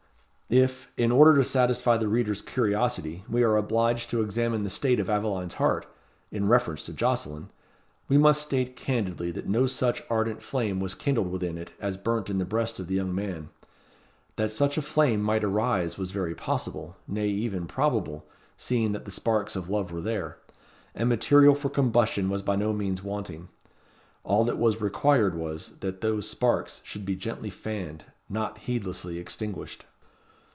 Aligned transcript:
If, 0.53 0.89
in 0.97 1.13
order 1.13 1.33
to 1.37 1.45
satisfy 1.45 1.95
the 1.95 2.09
reader's 2.09 2.41
curiosity, 2.41 3.23
we 3.29 3.41
are 3.41 3.55
obliged 3.55 4.09
to 4.09 4.21
examine 4.21 4.65
the 4.65 4.69
state 4.69 4.99
of 4.99 5.09
Aveline's 5.09 5.53
heart, 5.53 5.85
in 6.29 6.45
reference 6.49 6.85
to 6.87 6.93
Jocelyn, 6.93 7.49
we 8.09 8.17
must 8.17 8.41
state 8.41 8.75
candidly 8.75 9.31
that 9.31 9.47
no 9.47 9.65
such 9.65 10.03
ardent 10.09 10.43
flame 10.43 10.81
was 10.81 10.93
kindled 10.93 11.31
within 11.31 11.57
it 11.57 11.71
as 11.79 11.95
burnt 11.95 12.29
in 12.29 12.37
the 12.37 12.43
breast 12.43 12.81
of 12.81 12.87
the 12.87 12.95
young 12.95 13.15
man. 13.15 13.47
That 14.35 14.51
such 14.51 14.77
a 14.77 14.81
flame 14.81 15.21
might 15.21 15.45
arise 15.45 15.97
was 15.97 16.11
very 16.11 16.35
possible, 16.35 16.97
nay 17.07 17.29
even 17.29 17.65
probable, 17.65 18.25
seeing 18.57 18.91
that 18.91 19.05
the 19.05 19.11
sparks 19.11 19.55
of 19.55 19.69
love 19.69 19.89
were 19.89 20.01
there; 20.01 20.37
and 20.93 21.07
material 21.07 21.55
for 21.55 21.69
combustion 21.69 22.29
was 22.29 22.41
by 22.41 22.57
no 22.57 22.73
means 22.73 23.01
wanting. 23.01 23.47
All 24.25 24.43
that 24.43 24.57
was 24.59 24.81
required 24.81 25.33
was, 25.33 25.77
that 25.79 26.01
those 26.01 26.29
sparks 26.29 26.81
should 26.83 27.05
be 27.05 27.15
gently 27.15 27.49
fanned 27.51 28.03
not 28.27 28.57
heedlessly 28.57 29.17
extinguished. 29.17 29.85